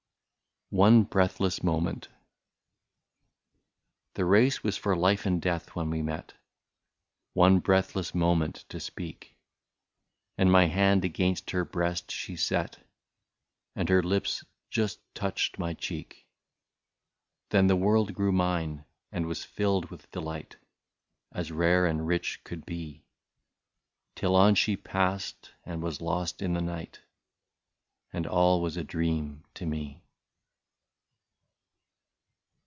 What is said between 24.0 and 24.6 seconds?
Till on